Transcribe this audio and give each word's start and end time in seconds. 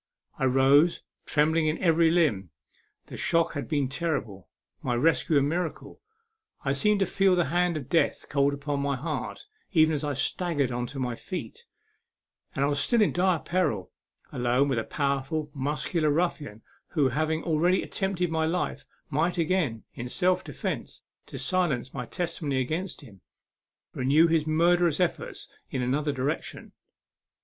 I 0.39 0.45
rose, 0.45 1.03
trembling 1.27 1.67
in 1.67 1.77
every 1.77 2.09
limb; 2.09 2.49
the 3.05 3.15
shock 3.17 3.53
had 3.53 3.67
been 3.67 3.87
terrible; 3.87 4.49
my 4.81 4.95
rescue 4.95 5.37
a 5.37 5.43
miracle. 5.43 6.01
I 6.65 6.73
seemed 6.73 7.01
to 7.01 7.05
feel 7.05 7.35
the 7.35 7.45
hand 7.53 7.77
of 7.77 7.87
death 7.87 8.25
cold 8.27 8.55
upon 8.55 8.79
my 8.81 8.95
heart, 8.95 9.45
even 9.73 9.93
as 9.93 10.03
I 10.03 10.13
staggered 10.15 10.71
on 10.71 10.87
to 10.87 10.97
my 10.99 11.15
feet; 11.15 11.67
and 12.55 12.63
still 12.75 12.95
I 12.99 13.01
was 13.01 13.01
in 13.07 13.13
dire 13.13 13.37
peril 13.41 13.91
alone 14.31 14.69
with 14.69 14.79
a 14.79 14.83
powerful, 14.85 15.51
muscular 15.53 16.09
ruffian, 16.09 16.63
who, 16.93 17.09
having 17.09 17.43
already 17.43 17.83
attempted 17.83 18.31
my 18.31 18.47
life, 18.47 18.85
might 19.11 19.37
again, 19.37 19.83
in 19.93 20.09
self 20.09 20.43
defence, 20.43 21.03
to 21.27 21.37
silence 21.37 21.93
my 21.93 22.07
testimony 22.07 22.57
against 22.59 23.01
him, 23.01 23.21
renew 23.93 24.25
his 24.25 24.47
murderous 24.47 24.99
effort 24.99 25.37
in 25.69 25.83
another 25.83 26.11
direction. 26.11 26.71